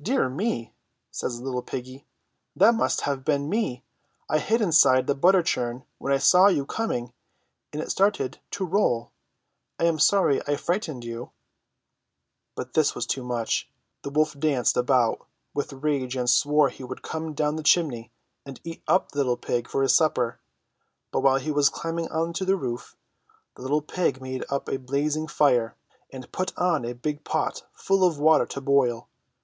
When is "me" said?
0.28-0.74, 3.48-3.84